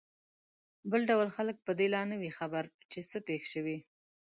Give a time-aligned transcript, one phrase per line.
[0.91, 3.77] بل ډول خلک په دې لا نه وي خبر چې څه پېښ شوي.